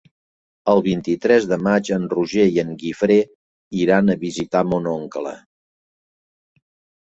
[0.71, 3.19] El vint-i-tres de maig en Roger i en Guifré
[3.83, 5.35] iran a visitar mon oncle.